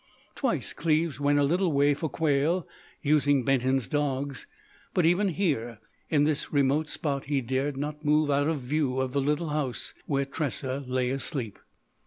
Twice 0.33 0.73
Cleves 0.73 1.19
went 1.19 1.37
a 1.37 1.43
little 1.43 1.71
way 1.71 1.93
for 1.93 2.09
quail, 2.09 2.67
using 3.03 3.43
Benton's 3.43 3.87
dogs; 3.87 4.47
but 4.95 5.05
even 5.05 5.27
here 5.27 5.77
in 6.09 6.23
this 6.23 6.51
remote 6.51 6.89
spot 6.89 7.25
he 7.25 7.39
dared 7.39 7.77
not 7.77 8.03
move 8.03 8.31
out 8.31 8.47
of 8.47 8.61
view 8.61 8.99
of 8.99 9.13
the 9.13 9.21
little 9.21 9.49
house 9.49 9.93
where 10.07 10.25
Tressa 10.25 10.83
lay 10.87 11.11
asleep. 11.11 11.59